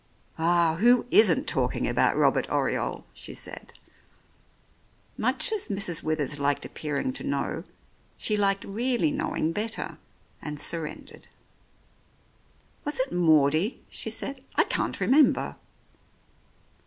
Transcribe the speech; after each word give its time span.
"Ah! 0.39 0.77
who 0.79 1.05
isn't 1.11 1.47
talking 1.47 1.87
about 1.87 2.17
Robert 2.17 2.49
Oriole?" 2.49 3.05
she 3.13 3.35
said. 3.35 3.75
Much 5.15 5.51
as 5.51 5.67
Mrs. 5.67 6.01
Withers 6.01 6.39
liked 6.39 6.65
appearing 6.65 7.13
to 7.13 7.23
know, 7.23 7.63
she 8.17 8.35
liked 8.35 8.65
really 8.65 9.11
knowing 9.11 9.51
better, 9.53 9.99
and 10.41 10.59
surrendered. 10.59 11.27
"Was 12.83 12.99
it 12.99 13.13
Maudie?" 13.13 13.83
she 13.99 14.09
said" 14.09 14.43
I 14.55 14.63
can't 14.63 14.99
remember." 14.99 15.55